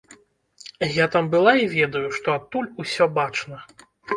Я 0.95 1.05
там 1.17 1.29
была 1.35 1.53
і 1.65 1.69
ведаю, 1.75 2.03
што 2.17 2.27
адтуль 2.39 2.73
усё 2.85 3.03
бачна. 3.21 3.65